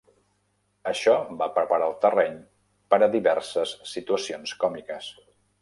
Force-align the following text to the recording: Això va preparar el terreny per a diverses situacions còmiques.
Això 0.91 1.13
va 1.41 1.49
preparar 1.57 1.89
el 1.91 1.93
terreny 2.07 2.39
per 2.95 3.01
a 3.09 3.13
diverses 3.19 3.77
situacions 3.95 4.59
còmiques. 4.65 5.17